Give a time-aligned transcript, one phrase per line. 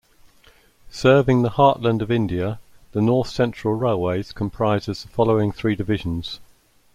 [0.89, 2.59] Serving the heartland of India,
[2.91, 6.39] the North Central Railways comprises the following three divisions.